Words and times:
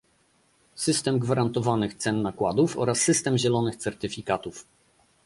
system 0.75 1.19
gwarantowanych 1.19 1.93
cen 1.95 2.21
nakładów 2.21 2.77
oraz 2.77 2.99
system 2.99 3.37
zielonych 3.37 3.75
certyfikatów 3.75 4.67